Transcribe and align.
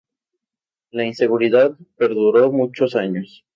La 0.89 1.05
inseguridad 1.05 1.77
perduró 1.95 2.51
muchos 2.51 2.95
años. 2.95 3.45